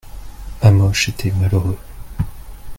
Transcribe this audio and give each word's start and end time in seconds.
Hamoche 0.61 1.09
etait 1.11 1.29
malheureux. 1.29 1.77